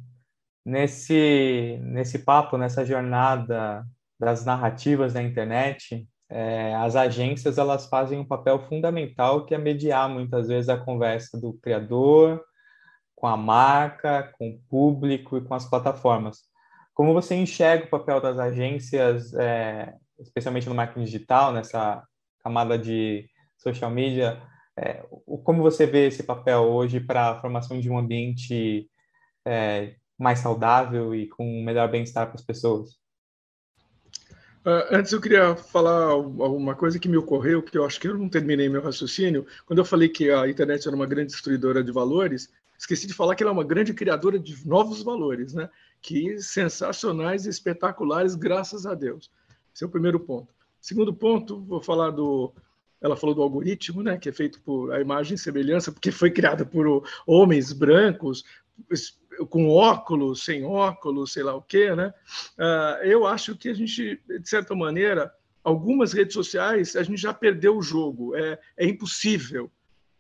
[0.65, 3.85] nesse, nesse papo, nessa jornada
[4.19, 10.09] das narrativas da internet, é, as agências elas fazem um papel fundamental que é mediar
[10.09, 12.43] muitas vezes a conversa do criador
[13.15, 16.43] com a marca, com o público e com as plataformas.
[16.93, 22.03] Como você enxerga o papel das agências, é, especialmente no marketing digital, nessa
[22.43, 24.41] camada de social media?
[24.77, 25.05] É,
[25.45, 28.89] como você vê esse papel hoje para a formação de um ambiente
[29.45, 32.99] é, mais saudável e com melhor bem-estar para as pessoas?
[34.65, 38.17] Uh, antes eu queria falar uma coisa que me ocorreu, que eu acho que eu
[38.17, 39.47] não terminei meu raciocínio.
[39.67, 43.35] Quando eu falei que a internet era uma grande destruidora de valores, esqueci de falar
[43.35, 45.69] que ela é uma grande criadora de novos valores, né?
[46.01, 49.31] Que sensacionais e espetaculares, graças a Deus.
[49.75, 50.53] Esse é o primeiro ponto.
[50.81, 52.53] Segundo ponto, vou falar do.
[53.01, 54.17] Ela falou do algoritmo, né?
[54.17, 58.45] Que é feito por a imagem e semelhança, porque foi criada por homens brancos,
[59.49, 62.13] com óculos, sem óculos, sei lá o quê, né?
[62.59, 65.33] Uh, eu acho que a gente, de certa maneira,
[65.63, 68.37] algumas redes sociais, a gente já perdeu o jogo.
[68.37, 69.71] É, é impossível.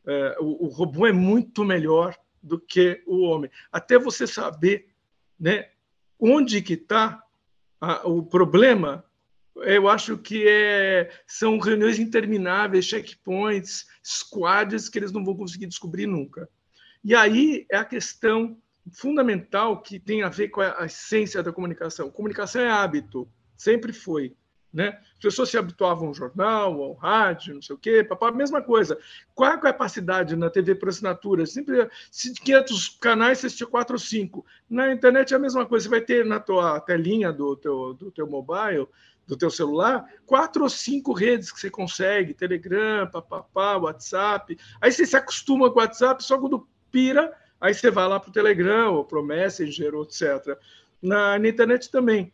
[0.07, 2.15] É, o, o, robô é muito melhor
[2.45, 3.51] do que o homem.
[3.73, 4.89] Até você saber
[5.41, 5.71] né,
[6.19, 7.23] onde que está
[8.05, 9.05] o problema
[9.57, 16.07] Eu acho que é, são reuniões intermináveis, checkpoints, squads que eles não vão conseguir descobrir
[16.07, 16.49] nunca.
[17.03, 18.59] E aí é a questão
[18.93, 22.11] fundamental que tem a ver com a essência da comunicação.
[22.11, 24.35] Comunicação é hábito, sempre foi.
[24.75, 24.99] Né?
[25.13, 28.99] As pessoas se habituavam ao jornal, ao rádio, não sei o quê, papá, mesma coisa.
[29.33, 31.47] Qual é a capacidade na TV por assinatura?
[31.47, 34.45] Sempre, se 500 canais, você assistia 4 ou 5.
[34.69, 35.85] Na internet é a mesma coisa.
[35.85, 38.89] Você vai ter na tua telinha do teu, do teu mobile,
[39.29, 44.59] do teu celular, quatro ou cinco redes que você consegue, Telegram, papapá, WhatsApp.
[44.81, 48.31] Aí você se acostuma com o WhatsApp, só quando pira, aí você vai lá para
[48.31, 50.59] o Telegram ou para o Messenger, etc.
[51.01, 52.33] Na, na internet também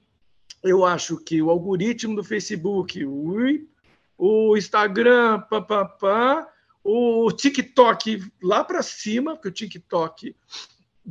[0.63, 3.69] eu acho que o algoritmo do Facebook, ui,
[4.17, 6.53] o Instagram, pá, pá, pá,
[6.85, 10.37] o TikTok lá para cima, porque o TikTok,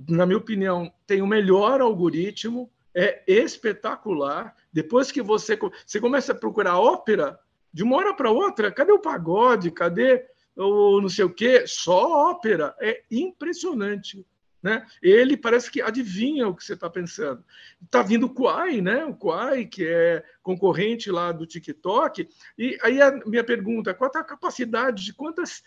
[0.08, 4.56] na minha opinião, tem o melhor algoritmo, é espetacular.
[4.72, 7.40] Depois que você, você começa a procurar ópera,
[7.72, 9.72] de uma hora para outra, cadê o pagode?
[9.72, 11.66] Cadê o não sei o quê?
[11.68, 12.76] Só ópera.
[12.80, 14.26] É impressionante.
[14.62, 14.86] Né?
[15.02, 17.44] Ele parece que adivinha o que você está pensando.
[17.82, 19.06] Está vindo o Quai, né?
[19.06, 22.28] o Quai, que é concorrente lá do TikTok.
[22.58, 25.64] E aí a minha pergunta: qual é a capacidade de quantas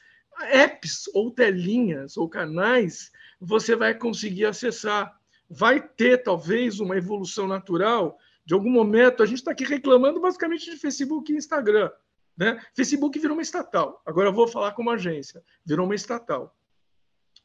[0.51, 5.19] apps ou telinhas ou canais você vai conseguir acessar?
[5.49, 8.19] Vai ter talvez uma evolução natural?
[8.45, 11.91] De algum momento, a gente está aqui reclamando basicamente de Facebook e Instagram.
[12.37, 12.61] Né?
[12.75, 14.03] Facebook virou uma estatal.
[14.05, 15.43] Agora eu vou falar como agência.
[15.65, 16.55] Virou uma estatal.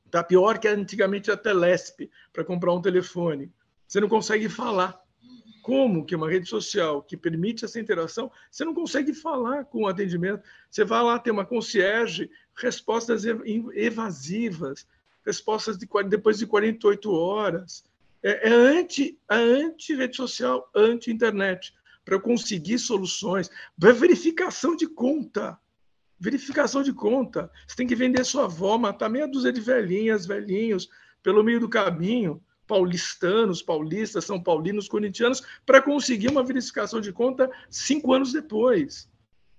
[0.07, 3.51] Está pior que antigamente a Telesp para comprar um telefone.
[3.85, 4.99] Você não consegue falar.
[5.61, 9.87] Como que uma rede social que permite essa interação, você não consegue falar com o
[9.87, 10.41] atendimento.
[10.71, 14.87] Você vai lá, ter uma concierge, respostas evasivas,
[15.25, 17.83] respostas de, depois de 48 horas.
[18.23, 21.73] É, é anti, é anti-rede social, anti-internet,
[22.05, 23.49] para conseguir soluções.
[23.77, 25.59] Verificação de conta
[26.19, 27.51] verificação de conta.
[27.67, 30.89] Você tem que vender sua avó, matar meia dúzia de velhinhas, velhinhos,
[31.21, 37.49] pelo meio do caminho, paulistanos, paulistas, são paulinos, corintianos, para conseguir uma verificação de conta
[37.69, 39.09] cinco anos depois.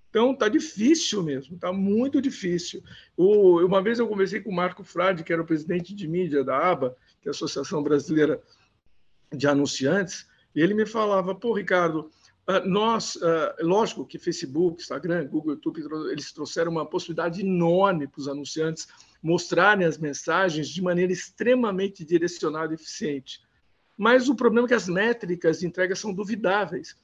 [0.09, 2.83] Então, tá difícil mesmo, tá muito difícil.
[3.15, 6.43] O, uma vez eu conversei com o Marco Frade, que era o presidente de mídia
[6.43, 8.41] da ABA, que é a Associação Brasileira
[9.31, 12.09] de Anunciantes, e ele me falava, pô, Ricardo,
[12.65, 15.81] nós, uh, lógico que Facebook, Instagram, Google, YouTube,
[16.11, 18.87] eles trouxeram uma possibilidade enorme para os anunciantes
[19.21, 23.41] mostrarem as mensagens de maneira extremamente direcionada e eficiente.
[23.97, 26.95] Mas o problema é que as métricas de entrega são duvidáveis,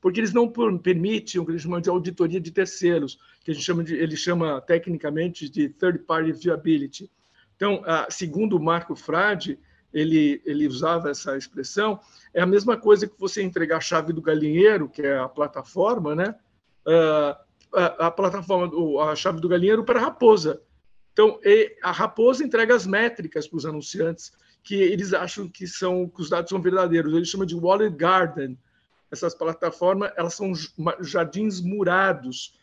[0.00, 3.64] porque eles não permitem o que eles chamam de auditoria de terceiros, que a gente
[3.64, 7.10] chama de, ele chama tecnicamente de third party viability.
[7.56, 9.58] Então, uh, segundo o Marco Frade,
[9.94, 12.00] ele, ele usava essa expressão,
[12.34, 16.16] é a mesma coisa que você entregar a chave do galinheiro, que é a plataforma,
[16.16, 16.34] né?
[16.84, 18.70] Uh, a, a, plataforma,
[19.04, 20.60] a chave do galinheiro para a raposa.
[21.12, 21.38] Então,
[21.80, 24.32] a raposa entrega as métricas para os anunciantes,
[24.64, 27.14] que eles acham que são que os dados são verdadeiros.
[27.14, 28.58] Eles chamam de wallet garden.
[29.12, 30.52] Essas plataformas, elas são
[31.00, 32.58] jardins murados.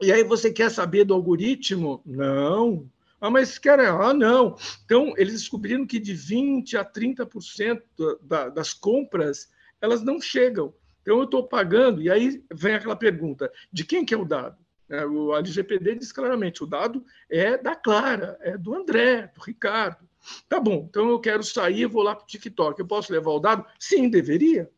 [0.00, 2.00] E aí você quer saber do algoritmo?
[2.06, 2.88] Não,
[3.26, 4.54] ah, mas querem, ah, não.
[4.84, 7.82] Então, eles descobriram que de 20% a 30%
[8.22, 10.74] da, das compras, elas não chegam.
[11.00, 14.58] Então, eu estou pagando, e aí vem aquela pergunta, de quem que é o dado?
[14.90, 20.06] É, o LGPD diz claramente, o dado é da Clara, é do André, do Ricardo.
[20.46, 22.78] Tá bom, então eu quero sair, vou lá para o TikTok.
[22.78, 23.64] Eu posso levar o dado?
[23.78, 24.70] Sim, deveria,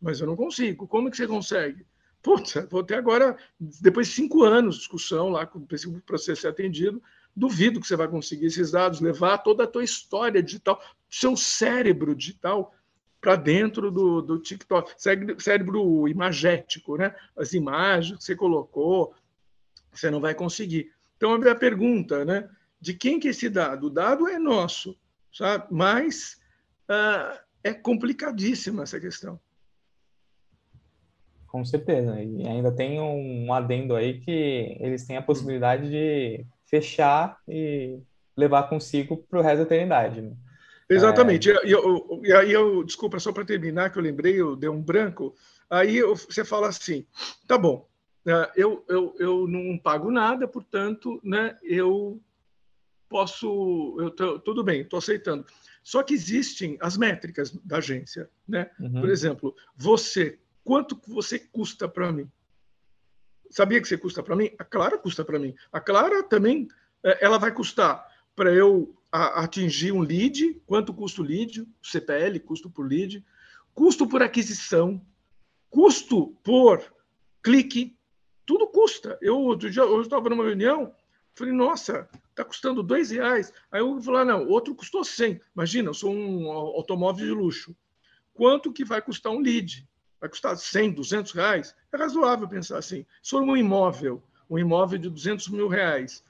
[0.00, 0.88] mas eu não consigo.
[0.88, 1.86] Como que você consegue?
[2.22, 6.48] Putz, vou ter agora, depois de cinco anos de discussão lá, com o processo ser
[6.48, 7.02] atendido,
[7.34, 12.14] Duvido que você vai conseguir esses dados, levar toda a tua história digital, seu cérebro
[12.14, 12.74] digital
[13.20, 14.94] para dentro do, do TikTok,
[15.38, 17.14] cérebro imagético, né?
[17.36, 19.14] As imagens que você colocou,
[19.92, 20.92] você não vai conseguir.
[21.16, 22.50] Então, a minha pergunta, né?
[22.80, 23.86] De quem que é esse dado?
[23.86, 24.98] O dado é nosso,
[25.32, 25.66] sabe?
[25.70, 26.36] Mas
[26.90, 29.38] uh, é complicadíssima essa questão.
[31.46, 32.20] Com certeza.
[32.20, 38.00] E ainda tem um adendo aí que eles têm a possibilidade de fechar e
[38.34, 40.22] levar consigo para o resto da eternidade.
[40.22, 40.32] Né?
[40.88, 41.50] Exatamente.
[41.50, 41.66] É...
[41.66, 44.80] E, eu, e aí eu, desculpa, só para terminar, que eu lembrei, eu dei um
[44.80, 45.34] branco.
[45.68, 47.06] Aí eu, você fala assim:
[47.46, 47.86] tá bom,
[48.24, 52.18] né, eu, eu, eu não pago nada, portanto, né, eu
[53.08, 53.96] posso.
[53.98, 55.44] Eu tô, tudo bem, estou aceitando.
[55.82, 58.30] Só que existem as métricas da agência.
[58.48, 58.70] Né?
[58.80, 59.00] Uhum.
[59.00, 62.30] Por exemplo, você, quanto você custa para mim?
[63.52, 64.50] Sabia que você custa para mim?
[64.58, 65.54] A Clara custa para mim.
[65.70, 66.66] A Clara também,
[67.04, 72.70] é, ela vai custar para eu atingir um lead, quanto custa o lead, CPL, custo
[72.70, 73.22] por lead,
[73.74, 75.04] custo por aquisição,
[75.68, 76.82] custo por
[77.42, 77.94] clique,
[78.46, 79.18] tudo custa.
[79.20, 80.94] Eu outro dia, hoje estava numa reunião,
[81.34, 83.52] falei, nossa, está custando dois reais.
[83.70, 85.40] Aí eu falei, ah, não, outro custou 100.
[85.54, 87.76] Imagina, eu sou um automóvel de luxo.
[88.32, 89.86] Quanto que vai custar um lead?
[90.22, 91.74] Vai custar 100, 200 reais?
[91.92, 93.04] É razoável pensar assim.
[93.20, 96.22] Se for um imóvel, um imóvel de 200 mil reais,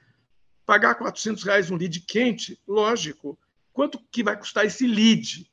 [0.65, 3.37] pagar 400 reais um lead quente, lógico.
[3.71, 5.47] Quanto que vai custar esse lead?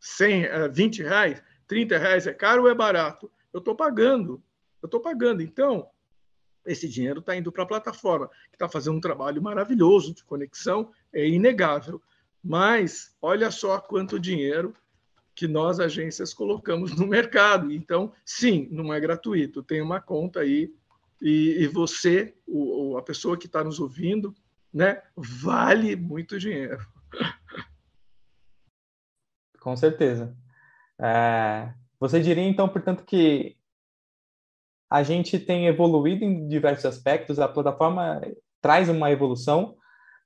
[0.00, 1.42] 100, 20 eh, reais?
[1.68, 3.30] 30 reais é caro ou é barato?
[3.52, 4.42] Eu estou pagando.
[4.82, 5.40] Eu estou pagando.
[5.40, 5.88] Então,
[6.66, 10.90] esse dinheiro está indo para a plataforma, que está fazendo um trabalho maravilhoso de conexão,
[11.12, 12.02] é inegável.
[12.42, 14.74] Mas olha só quanto dinheiro
[15.38, 17.70] que nós, agências, colocamos no mercado.
[17.70, 19.62] Então, sim, não é gratuito.
[19.62, 20.74] Tem uma conta aí
[21.22, 24.34] e, e você, o, a pessoa que está nos ouvindo,
[24.74, 26.84] né, vale muito dinheiro.
[29.60, 30.36] Com certeza.
[31.00, 33.56] É, você diria, então, portanto, que
[34.90, 38.20] a gente tem evoluído em diversos aspectos, a plataforma
[38.60, 39.76] traz uma evolução,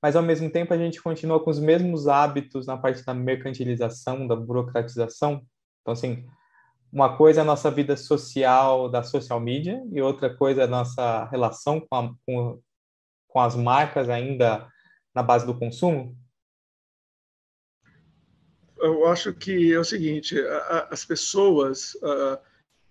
[0.03, 4.27] mas ao mesmo tempo a gente continua com os mesmos hábitos na parte da mercantilização,
[4.27, 5.47] da burocratização.
[5.81, 6.27] Então, assim,
[6.91, 10.67] uma coisa é a nossa vida social da social media e outra coisa é a
[10.67, 12.61] nossa relação com, a, com,
[13.29, 14.69] com as marcas ainda
[15.15, 16.17] na base do consumo?
[18.79, 20.35] Eu acho que é o seguinte:
[20.91, 21.97] as pessoas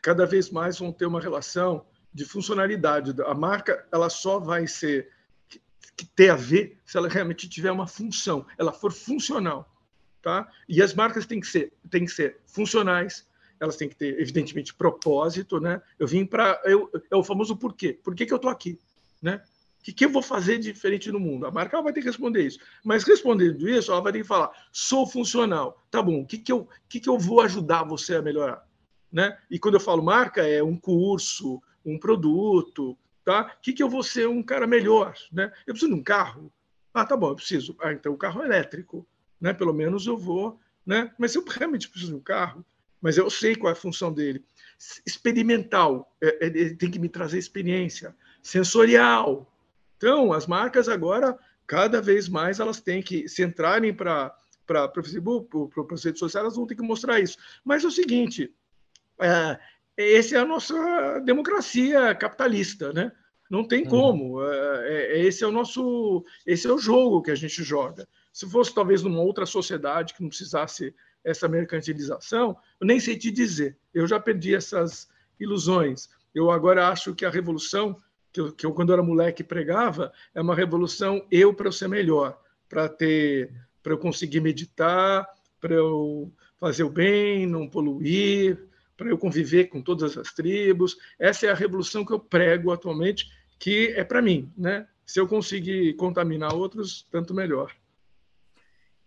[0.00, 3.14] cada vez mais vão ter uma relação de funcionalidade.
[3.26, 5.10] A marca ela só vai ser
[5.96, 9.70] que ter a ver se ela realmente tiver uma função, ela for funcional,
[10.20, 10.48] tá?
[10.68, 13.26] E as marcas têm que ser têm que ser funcionais,
[13.62, 15.80] elas têm que ter, evidentemente, propósito, né?
[15.96, 16.60] Eu vim para.
[17.10, 17.92] É o famoso porquê.
[17.92, 18.76] Por que, que eu estou aqui?
[19.22, 19.40] Né?
[19.78, 21.46] O que, que eu vou fazer diferente no mundo?
[21.46, 22.58] A marca vai ter que responder isso.
[22.84, 25.80] Mas respondendo isso, ela vai ter que falar: sou funcional.
[25.92, 28.66] Tá bom, o que, que, eu, que, que eu vou ajudar você a melhorar?
[29.12, 29.38] Né?
[29.48, 33.56] E quando eu falo marca, é um curso, um produto, tá?
[33.62, 35.14] Que, que eu vou ser um cara melhor?
[35.32, 35.52] Né?
[35.66, 36.52] Eu preciso de um carro?
[36.92, 37.76] Ah, tá bom, eu preciso.
[37.80, 39.06] Ah, então o carro é elétrico.
[39.40, 39.52] Né?
[39.52, 40.60] Pelo menos eu vou.
[40.84, 41.12] Né?
[41.18, 42.64] Mas eu realmente preciso de um carro,
[43.00, 44.44] mas eu sei qual é a função dele.
[45.06, 48.14] Experimental, é, é, ele tem que me trazer experiência.
[48.42, 49.52] Sensorial.
[49.96, 55.02] Então, as marcas agora, cada vez mais, elas têm que se entrarem para para o
[55.02, 57.36] Facebook, para as redes sociais, elas vão ter que mostrar isso.
[57.64, 58.54] Mas é o seguinte,
[59.20, 59.58] é,
[60.14, 63.12] essa é a nossa democracia capitalista, né?
[63.50, 63.88] Não tem uhum.
[63.88, 64.42] como.
[64.42, 68.08] É, esse é o nosso, esse é o jogo que a gente joga.
[68.32, 73.30] Se fosse talvez numa outra sociedade que não precisasse essa mercantilização, eu nem sei te
[73.30, 73.76] dizer.
[73.92, 76.08] Eu já perdi essas ilusões.
[76.34, 78.00] Eu agora acho que a revolução
[78.32, 81.88] que eu, que eu quando era moleque pregava é uma revolução eu para eu ser
[81.88, 85.28] melhor, para ter, para eu conseguir meditar,
[85.60, 88.58] para eu fazer o bem, não poluir,
[88.96, 90.96] para eu conviver com todas as tribos.
[91.18, 93.26] Essa é a revolução que eu prego atualmente,
[93.58, 94.86] que é para mim, né?
[95.04, 97.72] Se eu conseguir contaminar outros, tanto melhor.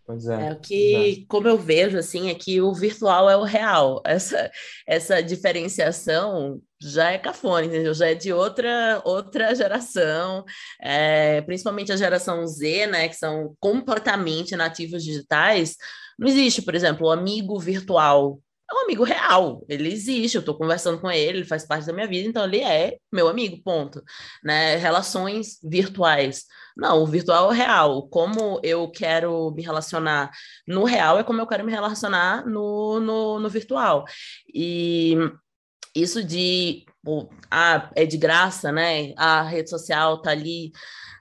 [0.06, 0.48] Pois é.
[0.48, 1.26] é o que, é.
[1.26, 4.00] como eu vejo, assim, é que o virtual é o real.
[4.06, 4.50] Essa,
[4.86, 7.92] essa diferenciação já é cafona, entendeu?
[7.92, 10.44] Já é de outra, outra geração,
[10.80, 15.76] é, principalmente a geração Z, né, que são completamente nativos digitais.
[16.16, 18.38] Não existe, por exemplo, o amigo virtual
[18.70, 21.92] é um amigo real, ele existe, eu estou conversando com ele, ele faz parte da
[21.92, 24.02] minha vida, então ele é meu amigo, ponto.
[24.42, 24.76] Né?
[24.76, 26.44] Relações virtuais.
[26.76, 28.08] Não, o virtual é o real.
[28.08, 30.30] Como eu quero me relacionar
[30.66, 34.04] no real é como eu quero me relacionar no, no, no virtual.
[34.52, 35.16] E
[35.94, 36.84] isso de
[37.50, 39.14] ah, é de graça, né?
[39.16, 40.72] A rede social tá ali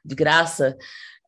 [0.03, 0.75] de graça.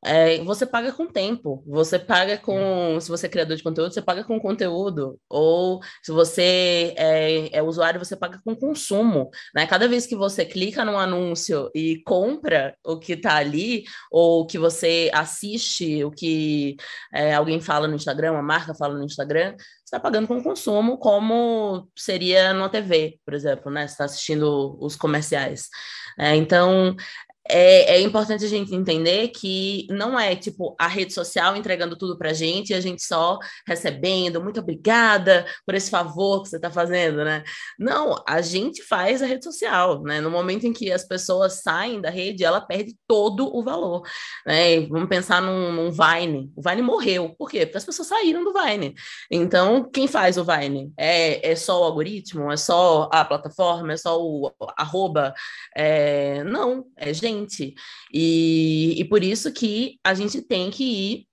[0.07, 2.97] É, você paga com tempo, você paga com.
[3.01, 5.19] Se você é criador de conteúdo, você paga com conteúdo.
[5.29, 9.29] Ou se você é, é usuário, você paga com consumo.
[9.53, 9.67] Né?
[9.67, 14.57] Cada vez que você clica num anúncio e compra o que está ali, ou que
[14.57, 16.77] você assiste o que
[17.13, 20.97] é, alguém fala no Instagram, uma marca fala no Instagram, você está pagando com consumo,
[20.97, 23.87] como seria numa TV, por exemplo, né?
[23.87, 25.67] Você está assistindo os comerciais.
[26.19, 26.95] É, então,
[27.49, 32.17] é, é, importante a gente entender que não é tipo a rede social entregando tudo
[32.17, 36.57] para a gente e a gente só recebendo, muito obrigada por esse favor que você
[36.57, 37.43] está fazendo, né?
[37.79, 40.19] Não, a gente faz a rede social, né?
[40.19, 44.03] No momento em que as pessoas saem da rede, ela perde todo o valor,
[44.45, 44.81] né?
[44.87, 46.51] Vamos pensar num, num Vine.
[46.55, 47.65] O Vine morreu, por quê?
[47.65, 48.93] Porque as pessoas saíram do Vine.
[49.31, 50.91] Então, quem faz o Vine?
[50.97, 52.51] É, é só o algoritmo?
[52.51, 53.93] É só a plataforma?
[53.93, 55.33] É só o arroba?
[55.75, 56.43] É...
[56.43, 57.36] Não, é gente.
[58.13, 61.27] E, e por isso que a gente tem que ir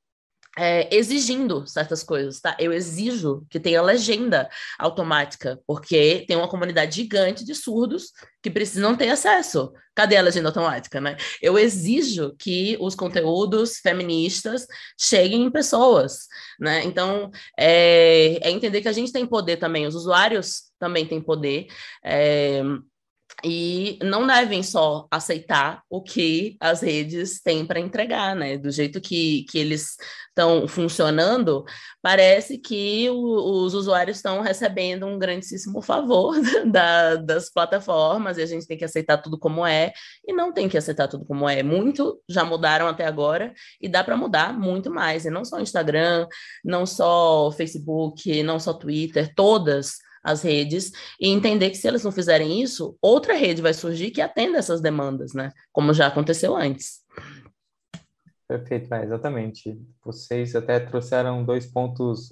[0.57, 2.57] é, exigindo certas coisas, tá?
[2.59, 4.49] Eu exijo que tenha legenda
[4.79, 9.73] automática, porque tem uma comunidade gigante de surdos que precisam ter acesso.
[9.95, 11.17] Cadê a legenda automática, né?
[11.43, 14.67] Eu exijo que os conteúdos feministas
[14.99, 16.27] cheguem em pessoas,
[16.59, 16.85] né?
[16.85, 21.67] Então, é, é entender que a gente tem poder também, os usuários também têm poder.
[22.05, 22.63] É,
[23.43, 28.57] e não devem só aceitar o que as redes têm para entregar, né?
[28.57, 29.97] Do jeito que, que eles
[30.29, 31.65] estão funcionando,
[32.03, 36.35] parece que o, os usuários estão recebendo um grandíssimo favor
[36.67, 39.93] da, das plataformas e a gente tem que aceitar tudo como é
[40.27, 41.63] e não tem que aceitar tudo como é.
[41.63, 45.25] Muito já mudaram até agora e dá para mudar muito mais.
[45.25, 46.27] E não só Instagram,
[46.65, 52.11] não só Facebook, não só Twitter, todas as redes e entender que se elas não
[52.11, 55.53] fizerem isso, outra rede vai surgir que atenda essas demandas, né?
[55.71, 57.05] Como já aconteceu antes.
[58.49, 59.79] Perfeito, é, exatamente.
[60.03, 62.31] Vocês até trouxeram dois pontos,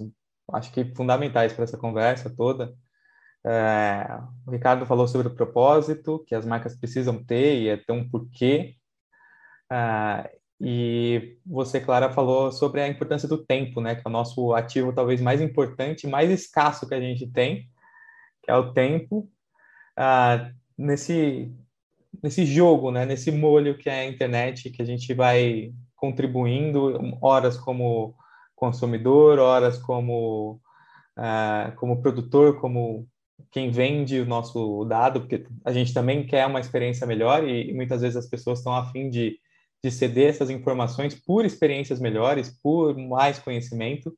[0.51, 2.73] acho que fundamentais para essa conversa toda.
[3.45, 4.07] É,
[4.47, 8.09] o Ricardo falou sobre o propósito que as marcas precisam ter e é ter um
[8.09, 8.75] porquê.
[9.71, 13.95] É, e você, Clara, falou sobre a importância do tempo, né?
[13.95, 17.69] Que é o nosso ativo talvez mais importante, mais escasso que a gente tem
[18.43, 19.29] que é o tempo,
[19.97, 21.51] ah, nesse,
[22.21, 27.57] nesse jogo, né, nesse molho que é a internet, que a gente vai contribuindo, horas
[27.57, 28.15] como
[28.55, 30.59] consumidor, horas como,
[31.17, 33.07] ah, como produtor, como
[33.51, 37.73] quem vende o nosso dado, porque a gente também quer uma experiência melhor e, e
[37.73, 39.37] muitas vezes as pessoas estão a fim de,
[39.83, 44.13] de ceder essas informações por experiências melhores, por mais conhecimento.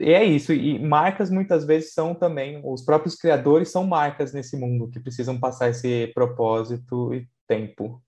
[0.00, 4.56] E é isso, e marcas muitas vezes são também, os próprios criadores são marcas nesse
[4.56, 8.02] mundo que precisam passar esse propósito e tempo.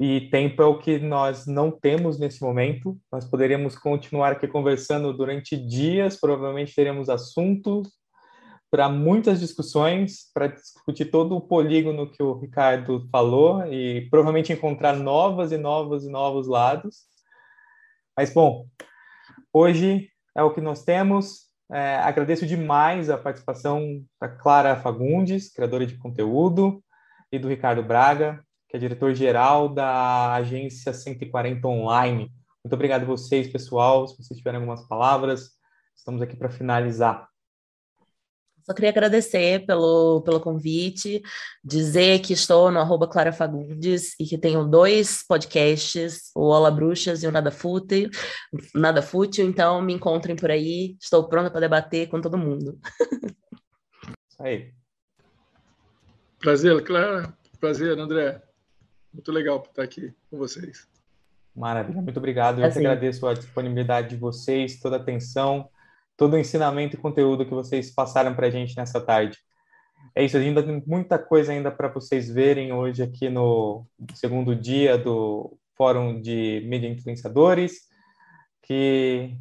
[0.00, 2.96] E tempo é o que nós não temos nesse momento.
[3.10, 7.88] Nós poderíamos continuar aqui conversando durante dias, provavelmente teremos assuntos
[8.70, 14.94] para muitas discussões, para discutir todo o polígono que o Ricardo falou e provavelmente encontrar
[14.94, 17.04] novas e novos e novos lados.
[18.16, 18.66] Mas, bom,
[19.52, 21.48] hoje é o que nós temos.
[21.70, 26.82] É, agradeço demais a participação da Clara Fagundes, criadora de conteúdo,
[27.30, 32.32] e do Ricardo Braga, que é diretor-geral da agência 140 Online.
[32.64, 34.06] Muito obrigado a vocês, pessoal.
[34.06, 35.50] Se vocês tiverem algumas palavras,
[35.96, 37.28] estamos aqui para finalizar.
[38.68, 41.22] Só queria agradecer pelo, pelo convite,
[41.64, 47.22] dizer que estou no arroba Clara Fagundes e que tenho dois podcasts, o Ola Bruxas
[47.22, 48.10] e o Nada Fútil,
[48.74, 52.78] Nada Fútil, então me encontrem por aí, estou pronta para debater com todo mundo.
[54.28, 54.70] Isso aí.
[56.38, 57.32] Prazer, Clara.
[57.58, 58.42] Prazer, André.
[59.14, 60.86] Muito legal estar aqui com vocês.
[61.56, 62.60] Maravilha, muito obrigado.
[62.60, 62.80] Eu assim.
[62.80, 65.70] que agradeço a disponibilidade de vocês, toda a atenção
[66.18, 69.38] todo o ensinamento e conteúdo que vocês passaram para a gente nessa tarde.
[70.14, 74.98] É isso, ainda tem muita coisa ainda para vocês verem hoje aqui no segundo dia
[74.98, 77.82] do Fórum de Mídia Influenciadores,
[78.64, 79.32] que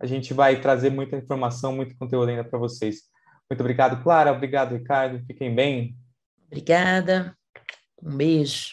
[0.00, 3.02] a gente vai trazer muita informação, muito conteúdo ainda para vocês.
[3.48, 4.32] Muito obrigado, Clara.
[4.32, 5.24] Obrigado, Ricardo.
[5.24, 5.96] Fiquem bem.
[6.48, 7.36] Obrigada.
[8.02, 8.72] Um beijo.